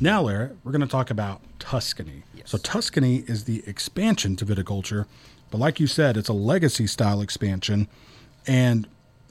Now, 0.00 0.22
Lara, 0.22 0.50
we're 0.62 0.72
going 0.72 0.82
to 0.82 0.86
talk 0.86 1.10
about 1.10 1.40
Tuscany. 1.58 2.22
Yes. 2.34 2.50
So, 2.50 2.58
Tuscany 2.58 3.24
is 3.26 3.44
the 3.44 3.64
expansion 3.66 4.36
to 4.36 4.46
viticulture, 4.46 5.06
but 5.50 5.58
like 5.58 5.80
you 5.80 5.86
said, 5.86 6.16
it's 6.16 6.28
a 6.28 6.34
legacy 6.34 6.86
style 6.86 7.20
expansion 7.20 7.88
and 8.46 8.86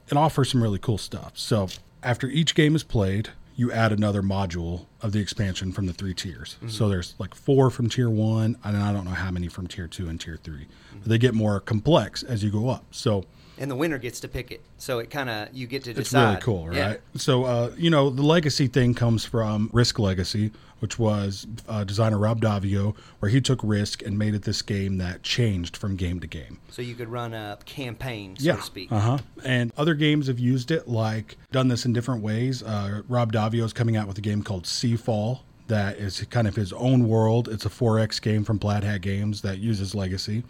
it 0.10 0.18
offers 0.18 0.52
some 0.52 0.62
really 0.62 0.80
cool 0.80 0.98
stuff. 0.98 1.32
So, 1.36 1.70
after 2.04 2.28
each 2.28 2.54
game 2.54 2.76
is 2.76 2.84
played, 2.84 3.30
you 3.56 3.72
add 3.72 3.92
another 3.92 4.22
module 4.22 4.86
of 5.02 5.14
the 5.14 5.20
expansion 5.20 5.72
from 5.72 5.88
the 5.88 5.94
three 5.94 6.14
tiers. 6.14 6.56
Mm-hmm. 6.58 6.70
So, 6.70 6.90
there's 6.90 7.16
like 7.18 7.34
four 7.34 7.70
from 7.70 7.90
tier 7.90 8.10
one, 8.10 8.58
and 8.64 8.76
I 8.76 8.92
don't 8.92 9.06
know 9.06 9.12
how 9.12 9.32
many 9.32 9.48
from 9.48 9.68
tier 9.68 9.88
two 9.88 10.10
and 10.10 10.20
tier 10.20 10.38
3 10.38 10.68
But 11.00 11.10
they 11.10 11.18
get 11.18 11.34
more 11.34 11.60
complex 11.62 12.24
as 12.24 12.44
you 12.44 12.52
go 12.52 12.70
up. 12.70 12.86
So, 12.92 13.24
And 13.60 13.72
the 13.72 13.76
winner 13.76 13.98
gets 13.98 14.20
to 14.22 14.28
pick 14.28 14.52
it, 14.52 14.62
so 14.78 15.00
it 15.00 15.10
kind 15.10 15.30
of 15.30 15.54
you 15.54 15.68
get 15.68 15.84
to 15.86 15.94
decide. 15.94 16.36
it's 16.36 16.48
really 16.48 16.58
cool, 16.58 16.68
right? 16.68 16.76
Yeah. 16.76 16.96
So, 17.16 17.46
uh, 17.46 17.72
you 17.78 17.90
know, 17.90 18.10
the 18.10 18.22
legacy 18.22 18.68
thing 18.68 18.94
comes 18.94 19.26
from 19.26 19.70
Risk 19.74 19.98
Legacy, 19.98 20.52
which 20.80 21.00
was 21.00 21.48
uh, 21.68 21.84
designer 21.84 22.20
Rob 22.20 22.42
Daviau, 22.42 22.96
where 23.20 23.30
he 23.30 23.42
took 23.42 23.60
Risk 23.64 24.04
and 24.04 24.18
made 24.18 24.36
it 24.36 24.44
this 24.44 24.62
game 24.62 24.98
that 25.00 25.24
changed 25.24 25.76
from 25.76 25.96
game 25.96 26.20
to 26.20 26.28
game. 26.28 26.60
So 26.70 26.82
you 26.82 26.94
could 26.94 27.10
run 27.10 27.34
a 27.34 27.58
campaign, 27.66 28.36
so 28.38 28.46
yeah. 28.46 28.56
to 28.58 28.62
speak. 28.62 28.92
Uh 28.92 29.00
huh. 29.00 29.18
And 29.44 29.72
other 29.78 29.96
games 29.96 30.28
have 30.28 30.40
used 30.40 30.70
it, 30.72 30.88
like 30.88 31.38
done 31.52 31.68
this 31.68 31.86
in 31.86 31.94
different 31.94 32.22
ways. 32.22 32.62
Uh, 32.62 33.02
Rob 33.08 33.34
Daviau 33.34 33.64
is 33.64 33.74
coming 33.74 33.98
out 33.98 34.08
with 34.08 34.18
a 34.18 34.22
game 34.22 34.44
called 34.44 34.66
Seafall 34.66 35.40
that 35.68 35.98
is 35.98 36.24
kind 36.30 36.48
of 36.48 36.56
his 36.56 36.74
own 36.74 37.08
world. 37.08 37.48
It's 37.48 37.66
a 37.66 37.70
4X 37.70 38.22
game 38.22 38.44
from 38.44 38.60
Plaid 38.60 38.84
Hat 38.84 39.02
Games 39.02 39.42
that 39.42 39.60
uses 39.60 39.94
Legacy. 39.94 40.44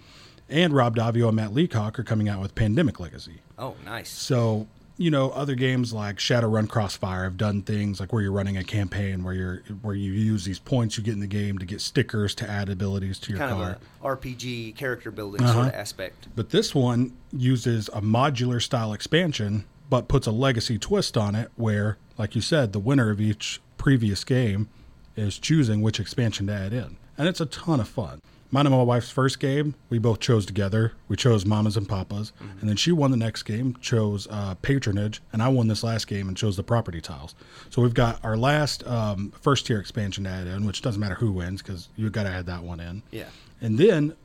And 0.49 0.73
Rob 0.73 0.95
Daviau 0.95 1.27
and 1.27 1.35
Matt 1.35 1.53
Leacock 1.53 1.99
are 1.99 2.03
coming 2.03 2.29
out 2.29 2.41
with 2.41 2.55
Pandemic 2.55 2.99
Legacy. 2.99 3.41
Oh, 3.59 3.75
nice. 3.85 4.09
So, 4.09 4.67
you 4.97 5.11
know, 5.11 5.29
other 5.31 5.55
games 5.55 5.91
like 5.93 6.17
Shadowrun 6.17 6.69
Crossfire 6.69 7.25
have 7.25 7.35
done 7.37 7.61
things 7.61 7.99
like 7.99 8.13
where 8.13 8.21
you're 8.23 8.31
running 8.31 8.57
a 8.57 8.63
campaign 8.63 9.23
where 9.23 9.33
you're 9.33 9.57
where 9.81 9.93
you 9.93 10.11
use 10.13 10.45
these 10.45 10.57
points 10.59 10.97
you 10.97 11.03
get 11.03 11.13
in 11.13 11.19
the 11.19 11.27
game 11.27 11.57
to 11.57 11.65
get 11.65 11.81
stickers 11.81 12.33
to 12.35 12.49
add 12.49 12.69
abilities 12.69 13.19
to 13.19 13.31
your 13.31 13.39
Kind 13.39 13.51
car. 13.51 13.77
of 14.03 14.15
a 14.15 14.17
RPG 14.17 14.75
character 14.75 15.11
building 15.11 15.41
Uh-huh. 15.43 15.53
sort 15.53 15.67
of 15.67 15.73
aspect. 15.73 16.27
But 16.35 16.49
this 16.51 16.73
one 16.73 17.11
uses 17.33 17.89
a 17.89 18.01
modular 18.01 18.61
style 18.61 18.93
expansion, 18.93 19.65
but 19.89 20.07
puts 20.07 20.27
a 20.27 20.31
legacy 20.31 20.79
twist 20.79 21.17
on 21.17 21.35
it 21.35 21.51
where, 21.57 21.97
like 22.17 22.35
you 22.35 22.41
said, 22.41 22.71
the 22.73 22.79
winner 22.79 23.09
of 23.09 23.19
each 23.21 23.59
previous 23.77 24.23
game 24.23 24.69
is 25.17 25.37
choosing 25.39 25.81
which 25.81 25.99
expansion 25.99 26.47
to 26.47 26.53
add 26.53 26.71
in. 26.73 26.97
And 27.17 27.27
it's 27.27 27.41
a 27.41 27.45
ton 27.45 27.79
of 27.79 27.87
fun. 27.87 28.21
Mine 28.49 28.65
and 28.65 28.73
my 28.73 28.81
wife's 28.81 29.09
first 29.09 29.39
game, 29.39 29.75
we 29.89 29.99
both 29.99 30.19
chose 30.19 30.45
together. 30.45 30.93
We 31.09 31.17
chose 31.17 31.45
Mamas 31.45 31.75
and 31.75 31.87
Papas. 31.87 32.31
And 32.61 32.69
then 32.69 32.77
she 32.77 32.91
won 32.91 33.11
the 33.11 33.17
next 33.17 33.43
game, 33.43 33.75
chose 33.81 34.27
uh, 34.31 34.55
Patronage. 34.61 35.21
And 35.33 35.43
I 35.43 35.49
won 35.49 35.67
this 35.67 35.83
last 35.83 36.07
game 36.07 36.29
and 36.29 36.37
chose 36.37 36.55
the 36.55 36.63
property 36.63 37.01
tiles. 37.01 37.35
So 37.69 37.81
we've 37.81 37.93
got 37.93 38.23
our 38.23 38.37
last 38.37 38.87
um, 38.87 39.33
first 39.41 39.65
tier 39.65 39.79
expansion 39.79 40.23
to 40.23 40.29
add 40.29 40.47
in, 40.47 40.65
which 40.65 40.81
doesn't 40.81 40.99
matter 40.99 41.15
who 41.15 41.31
wins 41.31 41.61
because 41.61 41.89
you've 41.97 42.13
got 42.13 42.23
to 42.23 42.29
add 42.29 42.45
that 42.45 42.63
one 42.63 42.79
in. 42.79 43.03
Yeah. 43.11 43.27
And 43.59 43.77
then 43.77 44.15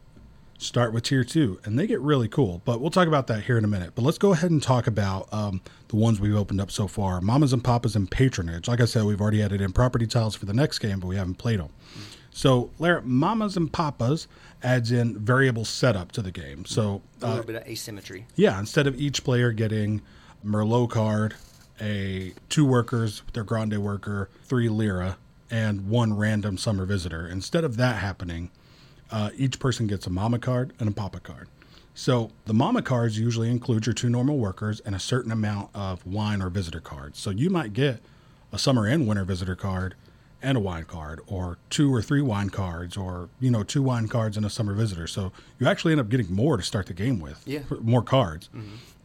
start 0.59 0.93
with 0.93 1.03
tier 1.03 1.25
two, 1.25 1.61
and 1.65 1.77
they 1.79 1.87
get 1.87 2.01
really 2.01 2.29
cool. 2.29 2.63
But 2.65 2.81
we'll 2.81 2.91
talk 2.91 3.09
about 3.09 3.27
that 3.27 3.43
here 3.43 3.59
in 3.59 3.65
a 3.65 3.69
minute. 3.69 3.93
But 3.95 4.03
let's 4.03 4.19
go 4.19 4.33
ahead 4.33 4.51
and 4.51 4.63
talk 4.63 4.87
about 4.87 5.33
um, 5.33 5.61
the 5.89 5.97
ones 5.97 6.21
we've 6.21 6.37
opened 6.37 6.61
up 6.61 6.71
so 6.71 6.87
far 6.87 7.21
Mamas 7.21 7.53
and 7.53 7.63
Papas 7.65 7.97
and 7.97 8.11
Patronage. 8.11 8.69
Like 8.69 8.81
I 8.81 8.85
said, 8.85 9.05
we've 9.05 9.21
already 9.21 9.43
added 9.43 9.61
in 9.61 9.73
property 9.73 10.07
tiles 10.07 10.35
for 10.37 10.47
the 10.47 10.55
next 10.55 10.79
game, 10.79 11.01
but 11.01 11.09
we 11.09 11.17
haven't 11.17 11.35
played 11.35 11.59
them. 11.59 11.71
So, 12.33 12.71
Lara, 12.79 13.03
Mamas 13.03 13.57
and 13.57 13.71
Papas 13.73 14.27
adds 14.63 14.91
in 14.91 15.19
variable 15.19 15.65
setup 15.65 16.13
to 16.13 16.23
the 16.23 16.31
game. 16.31 16.65
So, 16.65 17.03
A 17.21 17.27
uh, 17.27 17.29
little 17.31 17.45
bit 17.45 17.57
of 17.57 17.67
asymmetry. 17.69 18.27
yeah, 18.37 18.59
instead 18.59 18.87
of 18.87 18.99
each 18.99 19.23
player 19.23 19.53
getting 19.53 20.01
Merlot 20.45 20.91
card, 20.91 21.35
a 21.81 22.33
two 22.49 22.65
workers, 22.65 23.23
their 23.35 23.45
grande 23.45 23.77
worker, 23.79 24.31
three 24.45 24.69
lira, 24.69 25.19
and 25.51 25.89
one 25.89 26.17
random 26.17 26.57
summer 26.57 26.87
visitor, 26.87 27.27
instead 27.27 27.65
of 27.65 27.77
that 27.77 27.97
happening, 27.97 28.51
uh, 29.11 29.31
each 29.37 29.61
person 29.61 29.87
gets 29.87 30.07
a 30.07 30.11
mama 30.11 30.39
card 30.39 30.73
and 30.81 30.89
a 30.89 30.93
papa 30.93 31.21
card. 31.21 31.49
So 31.95 32.31
the 32.47 32.55
mama 32.55 32.81
cards 32.81 33.19
usually 33.19 33.51
include 33.51 33.85
your 33.85 33.93
two 33.93 34.09
normal 34.09 34.39
workers 34.39 34.81
and 34.81 34.95
a 34.95 34.99
certain 34.99 35.31
amount 35.31 35.69
of 35.75 36.07
wine 36.07 36.41
or 36.41 36.49
visitor 36.49 36.81
cards. 36.81 37.19
So 37.19 37.29
you 37.29 37.51
might 37.51 37.75
get 37.75 38.01
a 38.51 38.59
summer 38.59 38.87
and 38.87 39.07
winter 39.07 39.25
visitor 39.25 39.55
card 39.55 39.95
and 40.43 40.57
a 40.57 40.61
wine 40.61 40.85
card, 40.85 41.21
or 41.27 41.59
two 41.71 41.95
or 41.95 42.03
three 42.03 42.21
wine 42.23 42.51
cards, 42.51 42.97
or 42.97 43.29
you 43.41 43.51
know 43.51 43.63
two 43.63 43.83
wine 43.83 44.09
cards 44.09 44.37
and 44.37 44.45
a 44.45 44.51
summer 44.51 44.75
visitor. 44.75 45.07
So 45.07 45.33
you 45.59 45.67
actually 45.69 45.93
end 45.93 46.01
up 46.01 46.09
getting 46.09 46.33
more 46.35 46.57
to 46.57 46.63
start 46.63 46.87
the 46.87 46.95
game 46.95 47.21
with. 47.21 47.43
Yeah. 47.47 47.61
more 47.81 48.03
cards. 48.03 48.51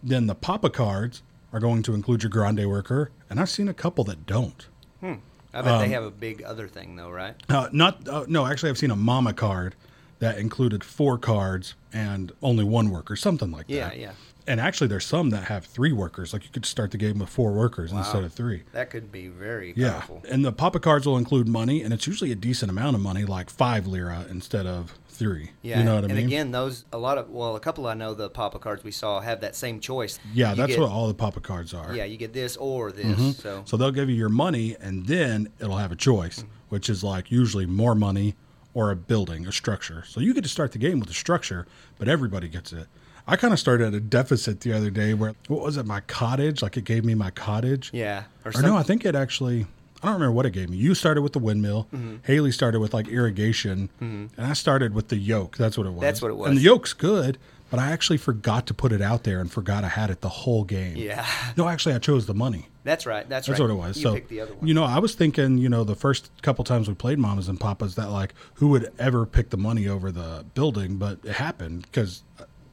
Then 0.04 0.28
the 0.28 0.36
papa 0.36 0.70
cards 0.70 1.22
are 1.54 1.60
going 1.60 1.84
to 1.84 1.94
include 1.94 2.24
your 2.24 2.30
grande 2.30 2.66
worker, 2.68 3.12
and 3.30 3.40
I've 3.40 3.50
seen 3.50 3.68
a 3.68 3.74
couple 3.74 4.04
that 4.06 4.26
don't. 4.26 4.68
I 5.02 5.62
bet 5.62 5.68
Um, 5.74 5.82
they 5.82 5.90
have 5.90 6.04
a 6.04 6.12
big 6.12 6.44
other 6.44 6.68
thing 6.68 6.96
though, 6.98 7.10
right? 7.10 7.34
Uh, 7.50 7.70
not 7.72 8.08
uh, 8.08 8.26
no, 8.28 8.46
actually, 8.46 8.70
I've 8.70 8.78
seen 8.78 8.92
a 8.92 8.96
mama 8.96 9.34
card 9.34 9.76
that 10.20 10.38
included 10.38 10.84
four 10.84 11.18
cards 11.18 11.76
and 11.94 12.32
only 12.42 12.64
one 12.64 12.90
worker, 12.90 13.16
something 13.16 13.52
like 13.52 13.68
that. 13.68 13.74
Yeah, 13.74 13.94
yeah. 13.94 14.12
And 14.48 14.62
actually, 14.62 14.88
there's 14.88 15.06
some 15.06 15.30
that 15.32 15.46
have 15.46 15.66
three 15.66 15.92
workers. 15.92 16.32
Like 16.32 16.44
you 16.46 16.50
could 16.52 16.66
start 16.66 16.92
the 16.92 16.98
game 16.98 17.20
with 17.20 17.28
four 17.30 17.52
workers 17.52 17.92
instead 17.92 18.24
of 18.24 18.32
three. 18.32 18.64
That 18.72 18.90
could 18.90 19.12
be 19.12 19.28
very 19.28 19.74
Yeah, 19.76 19.92
powerful. 19.94 20.24
and 20.30 20.46
the 20.46 20.54
papa 20.54 20.80
cards 20.80 21.06
will 21.06 21.18
include 21.18 21.48
money, 21.50 21.82
and 21.84 21.94
it's 21.94 22.08
usually 22.08 22.32
a 22.32 22.36
decent 22.36 22.72
amount 22.72 22.96
of 22.96 23.02
money, 23.02 23.26
like 23.26 23.50
five 23.50 23.88
lira 23.88 24.26
instead 24.30 24.66
of 24.66 24.98
three. 25.10 25.52
Yeah, 25.64 25.80
you 25.80 25.84
know 25.84 25.96
what 25.96 26.06
I 26.06 26.08
mean? 26.08 26.18
and 26.18 26.26
again, 26.28 26.52
those 26.52 26.86
a 26.94 26.98
lot 26.98 27.18
of 27.18 27.30
well, 27.30 27.56
a 27.56 27.60
couple 27.60 27.88
I 27.88 27.94
know 27.94 28.14
the 28.14 28.30
Papa 28.30 28.58
cards 28.60 28.84
we 28.86 28.92
saw 28.92 29.20
have 29.20 29.42
that 29.42 29.56
same 29.56 29.80
choice. 29.82 30.18
yeah, 30.34 30.52
You 30.52 30.56
that's 30.56 30.72
get- 30.74 30.80
what 30.80 30.92
all 30.92 31.08
the 31.10 31.14
papa 31.14 31.42
cards 31.42 31.74
are. 31.74 31.94
Yeah, 31.94 32.06
you 32.06 32.16
get 32.18 32.32
this 32.34 32.56
or 32.56 32.92
this. 32.94 33.06
Mm-hmm. 33.06 33.32
So 33.32 33.64
So 33.66 33.76
they'll 33.76 33.92
give 33.92 34.10
you 34.10 34.16
your 34.16 34.30
money, 34.30 34.78
and 34.80 35.06
then 35.08 35.50
it'll 35.60 35.78
have 35.78 35.92
a 35.92 35.96
choice, 35.98 36.40
mm-hmm. 36.40 36.50
which 36.70 36.90
is 36.90 37.04
like 37.04 37.32
usually 37.32 37.66
more 37.66 37.96
money 37.96 38.36
or 38.74 38.92
a 38.92 38.96
building, 38.96 39.46
a 39.48 39.52
structure. 39.52 40.04
So 40.08 40.20
you 40.22 40.34
get 40.34 40.44
to 40.44 40.50
start 40.50 40.72
the 40.72 40.78
game 40.78 41.00
with 41.02 41.10
a 41.10 41.14
structure, 41.14 41.66
but 41.98 42.08
everybody 42.08 42.48
gets 42.48 42.72
it. 42.72 42.88
I 43.28 43.36
kind 43.36 43.54
of 43.54 43.60
started 43.60 43.88
at 43.88 43.94
a 43.94 44.00
deficit 44.00 44.62
the 44.62 44.74
other 44.74 44.90
day 44.90 45.14
where, 45.14 45.34
what 45.48 45.62
was 45.62 45.78
it, 45.78 45.86
my 45.86 46.00
cottage? 46.02 46.62
Like 46.62 46.78
it 46.78 46.86
gave 46.86 47.04
me 47.04 47.14
my 47.14 47.30
cottage. 47.32 47.90
yeah, 47.94 48.24
or, 48.46 48.52
Or 48.56 48.62
no, 48.62 48.78
I 48.78 48.84
think 48.84 49.06
it 49.06 49.16
actually, 49.16 49.66
I 50.02 50.06
don't 50.08 50.14
remember 50.14 50.32
what 50.32 50.46
it 50.46 50.52
gave 50.52 50.70
me. 50.70 50.78
You 50.78 50.96
started 50.96 51.22
with 51.22 51.34
the 51.34 51.40
windmill. 51.40 51.88
Mm-hmm. 51.94 52.18
Haley 52.24 52.52
started 52.52 52.80
with 52.80 52.94
like 52.94 53.08
irrigation. 53.08 53.90
And 54.00 54.32
I 54.38 54.54
started 54.54 54.94
with 54.94 55.10
the 55.10 55.18
yoke. 55.18 55.58
That's 55.58 55.78
what 55.78 55.88
it 55.88 55.92
was. 55.92 56.02
That's 56.02 56.22
what 56.22 56.32
it 56.32 56.36
was. 56.36 56.50
And 56.50 56.58
the 56.58 56.62
yoke's 56.62 56.94
good, 56.94 57.38
but 57.70 57.80
I 57.80 57.92
actually 57.92 58.18
forgot 58.18 58.66
to 58.68 58.74
put 58.74 58.94
it 58.94 59.02
out 59.02 59.24
there 59.24 59.42
and 59.42 59.52
forgot 59.52 59.84
I 59.84 59.90
had 59.90 60.10
it 60.10 60.22
the 60.22 60.30
whole 60.30 60.64
game. 60.64 60.96
Yeah, 60.96 61.26
No, 61.58 61.68
actually, 61.68 61.96
I 61.96 62.00
chose 62.00 62.26
the 62.28 62.34
money. 62.34 62.70
that's 62.86 63.06
right. 63.06 63.28
That's, 63.28 63.50
right. 63.50 63.54
That's 63.54 63.60
right. 63.60 63.76
what 63.76 63.86
it 63.86 63.88
was. 63.88 63.98
You 63.98 64.04
so, 64.04 64.14
picked 64.14 64.30
the 64.30 64.40
other 64.40 64.54
one. 64.54 64.66
you 64.66 64.74
know, 64.74 64.86
I 64.86 65.00
was 65.00 65.16
thinking, 65.16 65.58
you 65.58 65.68
know, 65.68 65.84
the 65.84 65.96
first 65.96 66.32
couple 66.44 66.64
times 66.64 66.88
we 66.88 66.94
played 66.94 67.20
Mamas 67.20 67.50
and 67.50 67.60
Papas, 67.60 67.96
that 67.96 68.10
like 68.10 68.34
who 68.54 68.70
would 68.70 68.94
ever 68.98 69.26
pick 69.26 69.50
the 69.50 69.58
money 69.58 69.90
over 69.90 70.14
the 70.14 70.46
building, 70.54 70.96
but 70.96 71.20
it 71.26 71.34
happened 71.34 71.82
because, 71.82 72.24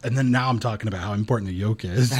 and 0.05 0.17
then 0.17 0.31
now 0.31 0.49
I'm 0.49 0.59
talking 0.59 0.87
about 0.89 1.01
how 1.01 1.13
important 1.15 1.49
the 1.49 1.55
yoke 1.55 1.85
is. 1.85 2.13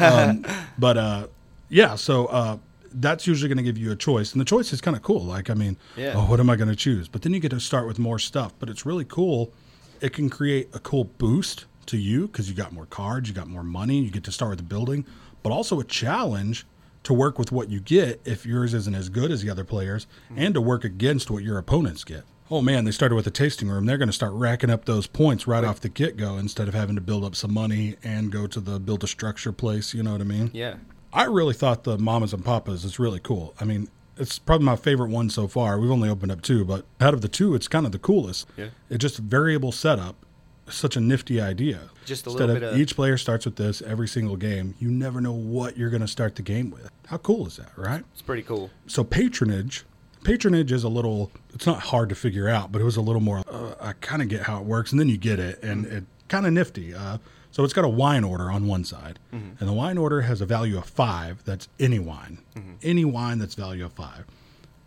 um, 0.00 0.44
but 0.78 0.96
uh, 0.98 1.26
yeah, 1.68 1.94
so 1.94 2.26
uh, 2.26 2.58
that's 2.92 3.26
usually 3.26 3.48
going 3.48 3.58
to 3.58 3.62
give 3.64 3.78
you 3.78 3.92
a 3.92 3.96
choice, 3.96 4.32
and 4.32 4.40
the 4.40 4.44
choice 4.44 4.72
is 4.72 4.80
kind 4.80 4.96
of 4.96 5.02
cool. 5.02 5.22
Like, 5.24 5.50
I 5.50 5.54
mean, 5.54 5.76
Yeah. 5.96 6.14
oh, 6.16 6.26
what 6.26 6.40
am 6.40 6.50
I 6.50 6.56
going 6.56 6.68
to 6.70 6.76
choose? 6.76 7.08
But 7.08 7.22
then 7.22 7.32
you 7.32 7.40
get 7.40 7.50
to 7.50 7.60
start 7.60 7.86
with 7.86 7.98
more 7.98 8.18
stuff. 8.18 8.52
But 8.58 8.68
it's 8.68 8.84
really 8.84 9.04
cool. 9.04 9.52
It 10.00 10.12
can 10.12 10.28
create 10.30 10.68
a 10.74 10.78
cool 10.78 11.04
boost 11.04 11.64
to 11.86 11.96
you 11.96 12.26
because 12.28 12.48
you 12.48 12.54
got 12.54 12.72
more 12.72 12.86
cards, 12.86 13.28
you 13.28 13.34
got 13.34 13.48
more 13.48 13.62
money, 13.64 14.00
you 14.00 14.10
get 14.10 14.24
to 14.24 14.32
start 14.32 14.50
with 14.50 14.58
the 14.58 14.64
building, 14.64 15.04
but 15.42 15.50
also 15.50 15.80
a 15.80 15.84
challenge 15.84 16.66
to 17.04 17.14
work 17.14 17.38
with 17.38 17.50
what 17.52 17.70
you 17.70 17.80
get 17.80 18.20
if 18.24 18.44
yours 18.44 18.74
isn't 18.74 18.94
as 18.94 19.08
good 19.08 19.30
as 19.30 19.42
the 19.42 19.48
other 19.48 19.64
players, 19.64 20.06
and 20.36 20.52
to 20.54 20.60
work 20.60 20.84
against 20.84 21.30
what 21.30 21.42
your 21.42 21.56
opponents 21.56 22.04
get. 22.04 22.24
Oh 22.50 22.62
man, 22.62 22.84
they 22.84 22.90
started 22.92 23.14
with 23.14 23.26
a 23.26 23.30
tasting 23.30 23.68
room. 23.68 23.84
They're 23.86 23.98
going 23.98 24.08
to 24.08 24.12
start 24.12 24.32
racking 24.32 24.70
up 24.70 24.86
those 24.86 25.06
points 25.06 25.46
right 25.46 25.64
off 25.64 25.80
the 25.80 25.88
get 25.88 26.16
go 26.16 26.38
instead 26.38 26.66
of 26.68 26.74
having 26.74 26.94
to 26.94 27.00
build 27.02 27.24
up 27.24 27.36
some 27.36 27.52
money 27.52 27.96
and 28.02 28.32
go 28.32 28.46
to 28.46 28.58
the 28.60 28.80
build 28.80 29.04
a 29.04 29.06
structure 29.06 29.52
place. 29.52 29.92
You 29.92 30.02
know 30.02 30.12
what 30.12 30.20
I 30.22 30.24
mean? 30.24 30.50
yeah, 30.54 30.76
I 31.12 31.24
really 31.24 31.54
thought 31.54 31.84
the 31.84 31.98
Mamas 31.98 32.32
and 32.32 32.44
Papas 32.44 32.84
is 32.84 32.98
really 32.98 33.20
cool. 33.20 33.54
I 33.60 33.64
mean, 33.64 33.88
it's 34.16 34.38
probably 34.38 34.64
my 34.64 34.76
favorite 34.76 35.10
one 35.10 35.28
so 35.30 35.46
far. 35.46 35.78
We've 35.78 35.90
only 35.90 36.08
opened 36.08 36.32
up 36.32 36.40
two, 36.42 36.64
but 36.64 36.86
out 37.00 37.12
of 37.14 37.20
the 37.20 37.28
two, 37.28 37.54
it's 37.54 37.68
kind 37.68 37.84
of 37.86 37.92
the 37.92 37.98
coolest. 37.98 38.46
Yeah. 38.56 38.68
It's 38.88 39.02
just 39.02 39.18
variable 39.18 39.70
setup. 39.72 40.16
Such 40.70 40.96
a 40.96 41.00
nifty 41.00 41.40
idea. 41.40 41.90
Just 42.04 42.26
a 42.26 42.30
Instead 42.30 42.46
little 42.48 42.60
bit 42.60 42.72
of- 42.74 42.78
each 42.80 42.94
player 42.96 43.16
starts 43.16 43.44
with 43.46 43.56
this 43.56 43.80
every 43.82 44.08
single 44.08 44.36
game, 44.36 44.74
you 44.78 44.90
never 44.90 45.20
know 45.20 45.32
what 45.32 45.76
you're 45.78 45.88
going 45.90 46.02
to 46.02 46.08
start 46.08 46.34
the 46.36 46.42
game 46.42 46.70
with. 46.70 46.90
How 47.06 47.16
cool 47.18 47.46
is 47.46 47.56
that, 47.56 47.72
right? 47.76 48.04
it's 48.12 48.20
pretty 48.22 48.42
cool. 48.42 48.70
So 48.86 49.02
patronage, 49.04 49.84
patronage 50.32 50.70
is 50.72 50.84
a 50.84 50.88
little. 50.88 51.30
It's 51.54 51.66
not 51.66 51.80
hard 51.80 52.10
to 52.10 52.14
figure 52.14 52.48
out, 52.48 52.70
but 52.70 52.80
it 52.82 52.84
was 52.84 52.96
a 52.96 53.00
little 53.00 53.22
more. 53.22 53.42
Uh, 53.48 53.74
I 53.80 53.94
kind 53.94 54.20
of 54.20 54.28
get 54.28 54.42
how 54.42 54.58
it 54.58 54.64
works, 54.66 54.92
and 54.92 55.00
then 55.00 55.08
you 55.08 55.16
get 55.16 55.38
it, 55.40 55.62
and 55.62 55.86
it 55.86 56.04
kind 56.28 56.46
of 56.46 56.52
nifty. 56.52 56.92
Uh, 56.94 57.16
so 57.50 57.64
it's 57.64 57.72
got 57.72 57.84
a 57.86 57.88
wine 57.88 58.24
order 58.24 58.50
on 58.50 58.66
one 58.66 58.84
side, 58.84 59.18
and 59.32 59.56
the 59.58 59.72
wine 59.72 59.96
order 59.96 60.20
has 60.22 60.40
a 60.42 60.46
value 60.46 60.76
of 60.76 60.84
five. 60.84 61.42
That's 61.46 61.66
any 61.80 61.98
wine, 61.98 62.38
any 62.82 63.04
wine 63.06 63.38
that's 63.38 63.54
value 63.54 63.86
of 63.86 63.92
five. 63.94 64.26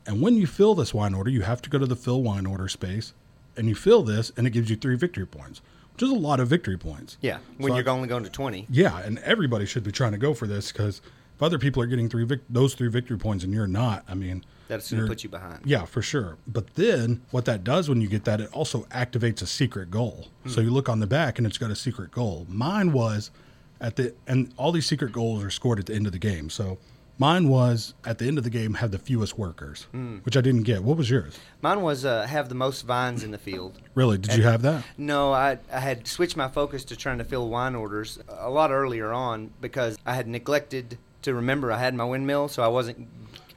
And 0.05 0.21
when 0.21 0.35
you 0.35 0.45
fill 0.47 0.75
this 0.75 0.93
wine 0.93 1.13
order, 1.15 1.29
you 1.31 1.41
have 1.41 1.61
to 1.63 1.69
go 1.71 1.79
to 1.79 1.85
the 1.87 1.95
fill 1.95 2.21
wine 2.21 2.45
order 2.45 2.67
space, 2.67 3.13
and 3.57 3.67
you 3.67 3.73
fill 3.75 4.03
this, 4.03 4.31
and 4.37 4.45
it 4.45 4.51
gives 4.51 4.69
you 4.69 4.75
three 4.75 4.95
victory 4.95 5.25
points, 5.25 5.61
which 5.93 6.03
is 6.03 6.09
a 6.11 6.13
lot 6.15 6.39
of 6.39 6.47
victory 6.49 6.77
points. 6.77 7.17
Yeah, 7.19 7.39
when 7.57 7.71
So 7.71 7.77
you're 7.79 7.89
I- 7.89 7.93
only 7.93 8.07
going 8.07 8.23
to 8.25 8.29
twenty. 8.29 8.67
yeah, 8.69 8.99
and 8.99 9.17
everybody 9.19 9.65
should 9.65 9.83
be 9.83 9.91
trying 9.91 10.11
to 10.11 10.17
go 10.19 10.35
for 10.35 10.45
this 10.45 10.71
because 10.71 11.01
if 11.35 11.41
other 11.41 11.57
people 11.57 11.81
are 11.81 11.87
getting 11.87 12.09
three 12.09 12.25
vic- 12.25 12.41
those 12.47 12.75
three 12.75 12.89
victory 12.89 13.17
points 13.17 13.43
and 13.43 13.51
you're 13.51 13.65
not, 13.67 14.03
I 14.07 14.13
mean, 14.13 14.45
That's 14.71 14.91
going 14.91 15.03
to 15.03 15.07
put 15.09 15.23
you 15.23 15.29
behind. 15.29 15.61
yeah, 15.65 15.85
for 15.85 16.01
sure. 16.01 16.37
But 16.47 16.75
then 16.75 17.21
what 17.31 17.45
that 17.45 17.63
does 17.63 17.89
when 17.89 17.99
you 18.01 18.07
get 18.07 18.23
that, 18.25 18.39
it 18.41 18.49
also 18.53 18.83
activates 18.85 19.41
a 19.41 19.45
secret 19.47 19.91
goal. 19.91 20.29
So 20.47 20.61
you 20.61 20.71
look 20.71 20.87
on 20.89 20.99
the 20.99 21.07
back 21.07 21.37
and 21.37 21.45
it's 21.45 21.57
got 21.57 21.71
a 21.71 21.75
secret 21.75 22.11
goal. 22.11 22.45
Mine 22.49 22.91
was 22.93 23.31
at 23.79 23.95
the 23.97 24.13
and 24.27 24.51
all 24.57 24.71
these 24.71 24.85
secret 24.85 25.11
goals 25.11 25.43
are 25.43 25.49
scored 25.49 25.79
at 25.79 25.85
the 25.87 25.93
end 25.93 26.05
of 26.05 26.11
the 26.13 26.19
game. 26.19 26.49
So 26.49 26.77
mine 27.17 27.49
was 27.49 27.93
at 28.05 28.17
the 28.17 28.25
end 28.27 28.37
of 28.37 28.43
the 28.43 28.49
game 28.49 28.75
have 28.75 28.91
the 28.91 28.97
fewest 28.97 29.37
workers, 29.37 29.87
which 30.23 30.35
I 30.37 30.41
didn't 30.41 30.63
get. 30.63 30.83
What 30.83 30.97
was 30.97 31.09
yours? 31.09 31.37
Mine 31.61 31.81
was 31.81 32.05
uh, 32.05 32.25
have 32.25 32.47
the 32.49 32.55
most 32.55 32.83
vines 32.83 33.23
in 33.23 33.31
the 33.31 33.37
field. 33.37 33.79
Really? 33.93 34.17
Did 34.17 34.35
you 34.35 34.43
have 34.43 34.61
that? 34.63 34.83
No, 34.97 35.31
I, 35.33 35.59
I 35.71 35.79
had 35.79 36.07
switched 36.07 36.37
my 36.37 36.47
focus 36.47 36.83
to 36.85 36.95
trying 36.95 37.17
to 37.19 37.23
fill 37.25 37.49
wine 37.49 37.75
orders 37.75 38.17
a 38.29 38.49
lot 38.49 38.71
earlier 38.71 39.11
on 39.11 39.51
because 39.61 39.97
I 40.05 40.13
had 40.15 40.27
neglected 40.27 40.97
to 41.23 41.33
remember 41.35 41.71
I 41.71 41.77
had 41.77 41.93
my 41.93 42.05
windmill, 42.05 42.47
so 42.47 42.63
I 42.63 42.67
wasn't. 42.67 43.07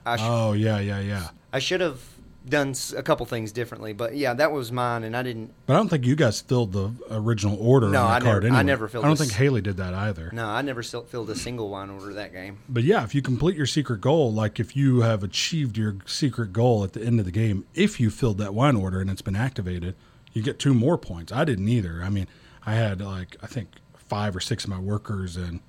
I, 0.07 0.17
sh- 0.17 0.21
Oh 0.23 0.53
yeah, 0.53 0.79
yeah, 0.81 1.01
yeah. 1.01 1.29
I 1.53 1.59
should 1.59 1.81
have 1.81 2.01
done 2.47 2.75
a 2.95 3.03
couple 3.03 3.25
things 3.25 3.53
differently, 3.53 3.95
but 3.95 4.15
yeah, 4.17 4.35
that 4.35 4.53
was 4.53 4.71
mine, 4.71 5.03
and 5.05 5.17
I 5.17 5.23
didn't. 5.23 5.55
But 5.67 5.75
I 5.75 5.77
don't 5.79 5.89
think 5.89 6.05
you 6.05 6.15
guys 6.15 6.43
filled 6.43 6.73
the 6.73 6.93
original 7.11 7.57
order 7.59 7.89
No, 7.89 8.03
on 8.03 8.11
I 8.11 8.19
the 8.19 8.25
card 8.27 8.43
never- 8.43 8.55
I 8.55 8.59
anyway. 8.59 8.71
never 8.73 8.89
filled 8.89 9.05
I 9.05 9.09
don't 9.09 9.19
this- 9.19 9.29
think 9.29 9.39
Haley 9.39 9.63
did 9.63 9.79
that 9.79 9.95
either. 9.95 10.29
No, 10.33 10.47
I 10.47 10.61
never 10.61 10.83
filled 10.83 11.31
a 11.31 11.35
single 11.37 11.71
wine 11.71 11.89
order 11.89 12.13
that 12.13 12.33
game. 12.35 12.59
But 12.69 12.85
yeah, 12.85 13.03
if 13.03 13.15
you 13.15 13.23
complete 13.23 13.57
your 13.57 13.65
secret 13.67 14.03
goal, 14.03 14.31
like 14.33 14.61
if 14.61 14.77
you 14.77 15.01
have 15.01 15.23
achieved 15.23 15.79
your 15.79 15.97
secret 16.05 16.53
goal 16.53 16.85
at 16.85 16.93
the 16.93 17.03
end 17.03 17.19
of 17.19 17.25
the 17.25 17.33
game, 17.33 17.65
if 17.75 17.99
you 17.99 18.11
filled 18.11 18.37
that 18.39 18.53
wine 18.53 18.77
order 18.77 19.01
and 19.01 19.09
it's 19.09 19.23
been 19.23 19.37
activated, 19.37 19.95
you 20.35 20.43
get 20.43 20.59
two 20.59 20.75
more 20.75 20.99
points. 20.99 21.33
I 21.33 21.45
didn't 21.47 21.69
either. 21.69 22.03
I 22.05 22.11
mean, 22.11 22.27
I 22.67 22.75
had 22.75 23.01
like 23.01 23.37
I 23.43 23.47
think 23.47 23.69
five 23.97 24.37
or 24.37 24.41
six 24.41 24.65
of 24.65 24.71
my 24.71 24.79
workers, 24.79 25.37
and 25.39 25.61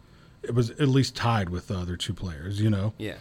it 0.43 0.53
was 0.53 0.71
at 0.71 0.89
least 0.89 1.15
tied 1.15 1.49
with 1.49 1.67
the 1.67 1.77
other 1.77 1.95
two 1.95 2.13
players. 2.13 2.59
You 2.59 2.69
know, 2.69 2.93
Yeah. 2.97 3.15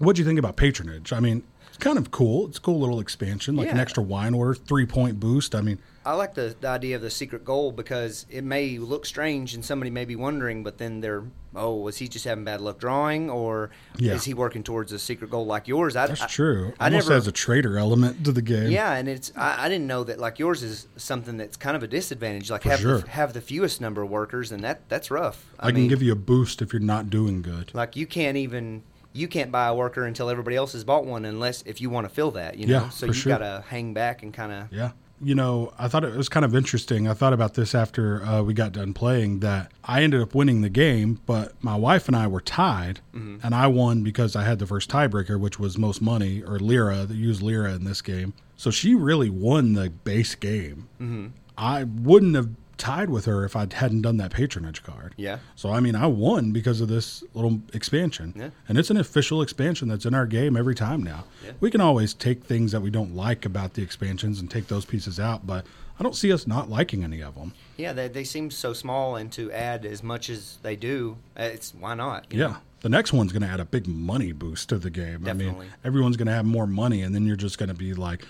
What'd 0.00 0.18
you 0.18 0.24
think 0.24 0.38
about 0.38 0.56
patronage? 0.56 1.12
I 1.12 1.20
mean, 1.20 1.42
it's 1.68 1.78
kind 1.78 1.96
of 1.98 2.10
cool. 2.10 2.48
It's 2.48 2.58
a 2.58 2.60
cool 2.60 2.80
little 2.80 2.98
expansion, 3.00 3.54
like 3.56 3.70
an 3.70 3.78
extra 3.78 4.02
wine 4.02 4.34
order, 4.34 4.54
three 4.54 4.86
point 4.86 5.20
boost. 5.20 5.54
I 5.54 5.60
mean, 5.60 5.78
I 6.04 6.14
like 6.14 6.34
the, 6.34 6.56
the 6.60 6.66
idea 6.68 6.96
of 6.96 7.02
the 7.02 7.10
secret 7.10 7.44
goal 7.44 7.70
because 7.72 8.26
it 8.30 8.42
may 8.42 8.78
look 8.78 9.04
strange 9.06 9.54
and 9.54 9.64
somebody 9.64 9.90
may 9.90 10.04
be 10.06 10.16
wondering, 10.16 10.64
but 10.64 10.78
then 10.78 11.00
they're, 11.02 11.24
oh, 11.54 11.76
was 11.76 11.98
he 11.98 12.08
just 12.08 12.24
having 12.24 12.42
bad 12.42 12.60
luck 12.62 12.78
drawing 12.78 13.28
or 13.28 13.70
Yeah. 13.98 14.14
is 14.14 14.24
he 14.24 14.32
working 14.32 14.62
towards 14.62 14.92
a 14.92 14.98
secret 14.98 15.30
goal 15.30 15.44
like 15.46 15.68
yours? 15.68 15.94
I, 15.96 16.06
that's 16.06 16.22
I- 16.22 16.26
true. 16.26 16.72
I 16.80 16.86
Almost 16.86 17.06
never, 17.08 17.14
has 17.16 17.26
a 17.26 17.32
traitor 17.32 17.78
element 17.78 18.24
to 18.24 18.32
the 18.32 18.42
game. 18.42 18.70
yeah, 18.70 18.94
and 18.94 19.08
it's 19.08 19.30
I, 19.36 19.66
I 19.66 19.68
didn't 19.68 19.86
know 19.86 20.02
that 20.04 20.18
like 20.18 20.38
yours 20.38 20.62
is 20.62 20.88
something 20.96 21.36
that's 21.36 21.56
kind 21.58 21.76
of 21.76 21.82
a 21.82 21.86
disadvantage. 21.86 22.50
Like 22.50 22.62
For 22.62 22.70
have 22.70 22.80
sure. 22.80 22.98
the, 23.00 23.10
have 23.10 23.32
the 23.34 23.42
fewest 23.42 23.80
number 23.80 24.02
of 24.02 24.08
workers, 24.10 24.50
and 24.52 24.64
that 24.64 24.88
that's 24.88 25.10
rough. 25.10 25.44
I, 25.60 25.70
can 25.70 25.86
give 25.86 26.02
you 26.02 26.12
a 26.12 26.16
boost 26.16 26.62
if 26.62 26.72
you're 26.72 26.80
not 26.80 27.10
doing 27.10 27.42
good. 27.42 27.72
like 27.74 27.94
you 27.94 28.06
can't 28.06 28.38
even 28.38 28.82
you 29.12 29.28
can't 29.28 29.50
buy 29.50 29.66
a 29.66 29.74
worker 29.74 30.04
until 30.04 30.30
everybody 30.30 30.56
else 30.56 30.72
has 30.72 30.84
bought 30.84 31.04
one 31.04 31.24
unless 31.24 31.62
if 31.62 31.80
you 31.80 31.90
want 31.90 32.08
to 32.08 32.14
fill 32.14 32.30
that. 32.32 32.56
You 32.56 32.66
know, 32.66 32.72
Yeah, 32.82 32.88
so 32.90 33.06
you 33.06 33.12
sure. 33.12 33.30
gotta 33.32 33.64
hang 33.68 33.92
back 33.94 34.22
and 34.22 34.32
kind 34.32 34.52
of 34.52 34.72
Yeah. 34.72 34.92
You 35.22 35.34
know, 35.34 35.70
I 35.78 35.86
thought 35.86 36.02
it 36.02 36.16
was 36.16 36.30
kind 36.30 36.46
of 36.46 36.54
interesting. 36.54 37.06
I 37.06 37.12
thought 37.12 37.34
about 37.34 37.52
this 37.52 37.74
after 37.74 38.24
uh, 38.24 38.40
we 38.42 38.54
got 38.54 38.72
done 38.72 38.94
playing 38.94 39.40
that 39.40 39.70
I 39.84 40.02
ended 40.02 40.22
up 40.22 40.34
winning 40.34 40.62
the 40.62 40.70
game, 40.70 41.20
but 41.26 41.52
my 41.62 41.76
wife 41.76 42.08
and 42.08 42.16
I 42.16 42.26
were 42.26 42.40
tied, 42.40 43.00
and 43.12 43.54
I 43.54 43.66
won 43.66 44.02
because 44.02 44.34
I 44.34 44.44
had 44.44 44.58
the 44.60 44.66
first 44.66 44.88
tiebreaker, 44.88 45.38
which 45.38 45.58
was 45.58 45.76
most 45.76 46.00
money 46.00 46.42
or 46.42 46.58
lira. 46.58 47.04
They 47.04 47.16
use 47.16 47.42
lira 47.42 47.74
in 47.74 47.84
this 47.84 48.00
game. 48.00 48.32
So 48.56 48.70
she 48.70 48.94
really 48.94 49.28
won 49.28 49.74
the 49.74 49.90
base 49.90 50.34
game. 50.34 50.88
Mm-hmm. 50.98 51.26
I 51.58 51.84
wouldn't 51.84 52.34
have 52.34 52.48
tied 52.80 53.10
with 53.10 53.26
her 53.26 53.44
if 53.44 53.54
I 53.54 53.66
hadn't 53.72 54.02
done 54.02 54.16
that 54.16 54.32
patronage 54.32 54.82
card. 54.82 55.14
Yeah. 55.16 55.38
So 55.54 55.70
I 55.70 55.78
mean, 55.80 55.94
I 55.94 56.06
won 56.06 56.50
because 56.50 56.80
of 56.80 56.88
this 56.88 57.22
little 57.34 57.60
expansion, 57.74 58.32
Yeah. 58.36 58.50
and 58.68 58.78
it's 58.78 58.90
an 58.90 58.96
official 58.96 59.42
expansion 59.42 59.86
that's 59.88 60.06
in 60.06 60.14
our 60.14 60.26
game 60.26 60.56
every 60.56 60.74
time 60.74 61.02
now. 61.02 61.24
Yeah. 61.44 61.52
We 61.60 61.70
can 61.70 61.80
always 61.80 62.14
take 62.14 62.42
things 62.44 62.72
that 62.72 62.80
we 62.80 62.90
don't 62.90 63.14
like 63.14 63.44
about 63.44 63.74
the 63.74 63.82
expansions 63.82 64.40
and 64.40 64.50
take 64.50 64.66
those 64.68 64.84
pieces 64.84 65.20
out, 65.20 65.46
but 65.46 65.64
I 65.98 66.02
don't 66.02 66.16
see 66.16 66.32
us 66.32 66.46
not 66.46 66.70
liking 66.70 67.04
any 67.04 67.20
of 67.22 67.34
them. 67.34 67.52
yeah. 67.76 67.92
They, 67.92 68.08
they 68.08 68.24
seem 68.24 68.50
so 68.50 68.72
small, 68.72 69.16
and 69.16 69.30
to 69.32 69.52
add 69.52 69.84
as 69.84 70.02
much 70.02 70.30
as 70.30 70.56
they 70.62 70.74
do, 70.74 71.18
uh, 71.38 71.42
it's 71.42 71.74
why 71.78 71.94
not? 71.94 72.26
you 72.30 72.40
Yeah. 72.40 72.46
know? 72.48 72.56
The 72.80 72.88
next 72.88 73.12
one's 73.12 73.30
going 73.30 73.42
to 73.42 73.48
add 73.48 73.60
a 73.60 73.66
big 73.66 73.86
money 73.86 74.32
boost 74.32 74.70
to 74.70 74.78
the 74.78 74.88
game. 74.88 75.20
I 75.24 75.32
Definitely. 75.32 75.66
mean, 75.66 75.74
everyone's 75.84 76.16
going 76.16 76.28
to 76.28 76.32
have 76.32 76.46
more 76.46 76.66
money, 76.66 77.02
and 77.02 77.14
then 77.14 77.26
you're 77.26 77.36
just 77.36 77.58
going 77.58 77.68
to 77.68 77.74
be 77.74 77.92
like, 77.92 78.24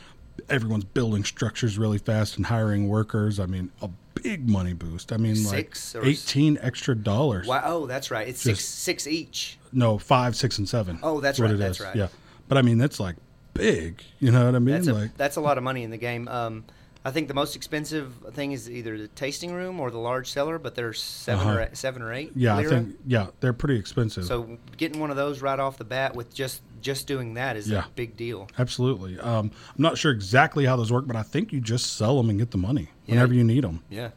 everyone's 0.48 0.84
building 0.84 1.25
structures 1.25 1.78
really 1.78 1.98
fast 1.98 2.37
and 2.37 2.46
hiring 2.46 2.88
workers. 2.88 3.38
I 3.40 3.46
mean, 3.46 3.70
a 3.82 3.88
big 4.14 4.48
money 4.48 4.72
boost. 4.72 5.12
I 5.12 5.16
mean, 5.16 5.37
Six 5.37 5.94
like 5.94 6.04
or 6.04 6.08
s- 6.08 6.22
18 6.28 6.58
extra 6.60 6.94
dollars. 6.94 7.46
Wow. 7.46 7.62
Oh, 7.64 7.87
that's 7.87 8.10
right. 8.10 8.28
It's 8.28 8.40
six 8.40 8.64
six 8.64 9.06
each. 9.06 9.58
No, 9.72 9.98
five, 9.98 10.34
six, 10.37 10.58
and 10.58 10.69
seven. 10.69 10.98
Oh, 11.02 11.20
that's 11.20 11.38
what 11.38 11.46
right, 11.46 11.54
it 11.54 11.58
that's 11.58 11.78
is. 11.81 11.84
right. 11.87 11.96
Yeah. 11.96 12.08
But 12.48 12.58
I 12.58 12.62
mean, 12.62 12.78
that's 12.78 12.98
like 13.00 13.16
big. 13.54 14.02
You 14.19 14.31
know 14.32 14.44
what 14.46 14.54
I 14.54 14.58
mean? 14.58 14.75
That's 14.75 14.88
a 14.88 14.92
like, 14.94 15.16
that's 15.16 15.37
a 15.37 15.40
lot 15.40 15.58
of 15.58 15.64
money 15.64 15.82
in 15.82 15.90
the 15.90 15.96
game. 15.96 16.26
Um, 16.28 16.64
I 17.05 17.11
think 17.11 17.29
the 17.29 17.35
most 17.35 17.56
expensive 17.56 18.12
thing 18.32 18.52
is 18.52 18.70
either 18.70 18.99
the 18.99 19.08
tasting 19.08 19.52
room 19.55 19.81
or 19.81 19.91
the 19.91 19.99
large 19.99 20.31
cellar, 20.31 20.58
but 20.58 20.75
there's 20.75 21.02
7 21.02 21.47
or 21.47 21.52
Uh-huh. 21.52 21.61
eight, 21.70 21.76
seven 21.76 22.02
or 22.02 22.12
eight. 22.12 22.32
yeah, 22.37 22.56
lira. 22.58 22.70
I 22.70 22.75
think, 22.75 22.97
yeah, 23.06 23.29
they're 23.41 23.55
pretty 23.55 23.76
expensive. 23.76 24.25
so. 24.26 24.58
Getting 24.76 25.00
one 25.00 25.11
of 25.11 25.17
those 25.17 25.41
right 25.41 25.58
off 25.58 25.79
the 25.79 25.85
bat 25.85 26.14
with 26.14 26.35
just 26.35 26.62
just 26.82 27.06
doing 27.06 27.35
that 27.35 27.56
is 27.58 27.69
Yeah. 27.69 27.81
a 27.85 27.88
big 27.94 28.17
deal. 28.17 28.49
Absolutely. 28.58 29.19
Um, 29.20 29.50
I'm 29.76 29.82
not 29.82 29.99
sure 29.99 30.11
exactly 30.12 30.64
how 30.64 30.76
those 30.76 30.91
work, 30.91 31.06
but 31.06 31.14
I 31.14 31.23
think 31.23 31.52
you 31.52 31.61
just 31.61 31.94
sell 31.99 32.17
them 32.17 32.31
and 32.31 32.38
get 32.38 32.52
the 32.52 32.56
money 32.58 32.88
Yeah. 33.06 33.17
whenever 33.17 33.35
you 33.35 33.44
need 33.44 33.64
them. 33.64 33.81
Yeah. 33.91 34.11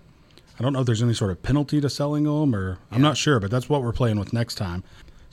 I 0.57 0.63
don't 0.63 0.71
know 0.71 0.79
if 0.79 0.85
there's 0.85 1.03
any 1.03 1.13
sort 1.13 1.31
of 1.31 1.43
penalty 1.43 1.81
to 1.81 1.89
selling 1.89 2.23
them, 2.23 2.55
or 2.55 2.77
I'm 2.89 2.99
Yeah. 3.01 3.07
not 3.09 3.17
sure, 3.17 3.41
but 3.41 3.51
that's 3.51 3.67
what 3.67 3.81
we're 3.83 3.91
playing 3.91 4.17
with 4.17 4.31
next 4.31 4.55
time. 4.55 4.83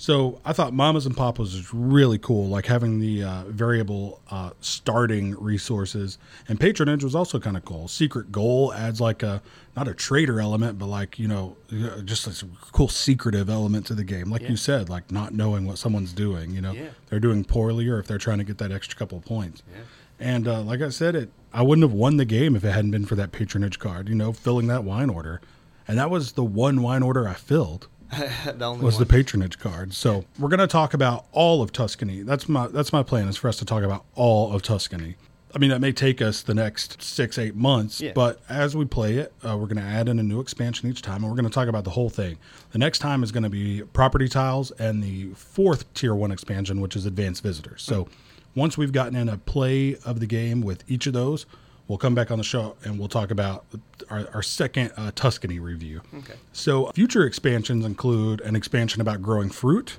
So 0.01 0.41
I 0.47 0.55
thought 0.55 0.73
Mamas 0.73 1.05
and 1.05 1.15
Papas 1.15 1.53
is 1.53 1.75
really 1.75 2.17
cool, 2.17 2.49
like 2.49 2.65
having 2.65 3.01
the 3.01 3.23
uh, 3.23 3.45
variable 3.49 4.23
uh, 4.31 4.53
starting 4.63 5.35
resources, 5.39 6.17
and 6.49 6.59
patronage 6.59 7.05
was 7.05 7.15
also 7.15 7.39
kind 7.39 7.55
of 7.55 7.67
cool. 7.67 7.87
Secret 7.87 8.33
goal 8.33 8.73
adds 8.73 8.99
like 8.99 9.23
a 9.23 9.43
not 9.77 9.89
a 9.89 9.93
trader 9.93 10.41
element, 10.41 10.79
but 10.79 10.87
like 10.87 11.19
you 11.19 11.29
know 11.29 11.55
uh, 11.71 12.01
just 12.01 12.27
a 12.27 12.47
cool 12.73 12.89
secretive 12.89 13.51
element 13.51 13.85
to 13.89 13.95
the 13.95 14.03
game, 14.03 14.31
like 14.31 14.41
Yeah. 14.41 14.49
you 14.49 14.57
said, 14.57 14.89
like 14.89 15.11
not 15.13 15.35
knowing 15.35 15.67
what 15.67 15.77
someone's 15.77 16.15
doing. 16.15 16.53
You 16.53 16.63
know, 16.63 16.73
Yeah. 16.73 16.89
they're 17.11 17.21
doing 17.21 17.45
poorly, 17.45 17.87
or 17.87 17.99
if 17.99 18.07
they're 18.07 18.17
trying 18.17 18.39
to 18.39 18.45
get 18.45 18.57
that 18.57 18.73
extra 18.73 18.99
couple 18.99 19.19
of 19.19 19.27
points. 19.27 19.63
Yeah. 19.71 19.83
And 20.19 20.49
uh, 20.49 20.63
like 20.63 20.81
I 20.81 20.89
said, 20.89 21.15
it 21.15 21.29
I 21.53 21.61
wouldn't 21.61 21.83
have 21.85 21.93
won 21.93 22.17
the 22.17 22.25
game 22.25 22.57
if 22.57 22.65
it 22.65 22.71
hadn't 22.73 22.93
been 22.93 23.05
for 23.05 23.17
that 23.17 23.33
patronage 23.33 23.79
card. 23.79 24.09
You 24.09 24.15
know, 24.15 24.33
filling 24.33 24.67
that 24.69 24.83
wine 24.83 25.11
order, 25.11 25.43
and 25.87 25.99
that 25.99 26.09
was 26.09 26.33
the 26.33 26.45
one 26.45 26.81
wine 26.81 27.03
order 27.03 27.29
I 27.29 27.35
filled 27.35 27.87
the 28.45 28.71
was 28.73 28.95
one. 28.95 28.99
the 29.03 29.07
patronage 29.07 29.59
card. 29.59 29.95
So 29.95 30.25
we're 30.39 30.49
going 30.49 30.59
to 30.61 30.67
talk 30.67 30.95
about 30.95 31.27
all 31.33 31.63
of 31.63 31.73
Tuscany. 31.73 32.23
That's 32.23 32.49
my 32.49 32.67
that's 32.69 32.93
my 32.93 33.03
plan 33.03 33.29
is 33.29 33.37
for 33.37 33.49
us 33.49 33.57
to 33.59 33.65
talk 33.65 33.83
about 33.83 34.05
all 34.15 34.53
of 34.55 34.63
Tuscany. 34.63 35.17
I 35.53 35.59
mean, 35.59 35.71
that 35.71 35.81
may 35.81 35.91
take 35.91 36.23
us 36.23 36.43
the 36.43 36.55
next 36.55 37.03
six 37.03 37.37
eight 37.37 37.57
months, 37.57 38.01
Yeah. 38.01 38.13
but 38.15 38.41
as 38.49 38.77
we 38.77 38.85
play 38.85 39.17
it, 39.17 39.33
uh, 39.45 39.57
we're 39.57 39.67
going 39.67 39.79
to 39.79 39.83
add 39.83 40.09
in 40.09 40.21
a 40.21 40.23
new 40.23 40.39
expansion 40.39 40.89
each 40.89 41.03
time, 41.03 41.17
and 41.25 41.25
we're 41.25 41.35
going 41.37 41.45
to 41.49 41.51
talk 41.55 41.67
about 41.67 41.83
the 41.83 41.91
whole 41.91 42.09
thing. 42.09 42.39
The 42.71 42.79
next 42.79 43.01
time 43.01 43.25
is 43.25 43.33
going 43.33 43.43
to 43.43 43.51
be 43.51 43.83
property 43.93 44.29
tiles 44.29 44.71
and 44.73 45.03
the 45.03 45.31
fourth 45.35 45.93
tier 45.95 46.15
one 46.15 46.31
expansion, 46.31 46.81
which 46.81 46.95
is 46.95 47.05
advanced 47.05 47.43
visitors. 47.43 47.83
So 47.83 48.07
once 48.55 48.79
we've 48.79 48.93
gotten 48.93 49.17
in 49.17 49.29
a 49.29 49.39
play 49.39 49.97
of 50.05 50.21
the 50.21 50.27
game 50.27 50.61
with 50.61 50.85
each 50.89 51.09
of 51.09 51.15
those, 51.15 51.47
we'll 51.91 51.99
come 51.99 52.15
back 52.15 52.31
on 52.31 52.39
the 52.39 52.45
show 52.45 52.77
and 52.85 53.01
we'll 53.01 53.09
talk 53.09 53.33
about 53.33 53.67
our, 54.11 54.29
our 54.33 54.43
second 54.45 54.93
uh, 54.97 55.11
Tuscany 55.17 55.59
review. 55.59 56.01
Okay. 56.19 56.35
So 56.53 56.87
future 56.93 57.27
expansions 57.27 57.85
include 57.85 58.41
an 58.43 58.55
expansion 58.55 59.01
about 59.01 59.21
growing 59.21 59.51
fruit. 59.51 59.99